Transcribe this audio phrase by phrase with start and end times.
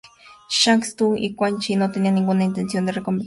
[0.59, 3.19] Shang Tsung y Quan Chi no tenían ninguna intención de recompensar al campeón.